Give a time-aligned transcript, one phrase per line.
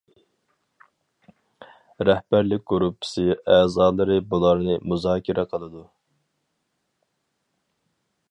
[2.09, 5.85] رەھبەرلىك گۇرۇپپىسى ئەزالىرى بۇلارنى مۇزاكىرە قىلدى.